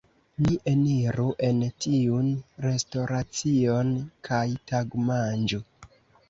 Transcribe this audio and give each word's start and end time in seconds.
Ni 0.43 0.53
eniru 0.69 1.25
en 1.47 1.59
tiun 1.85 2.31
restoracion, 2.65 3.93
kaj 4.31 4.41
tagmanĝu. 4.73 5.63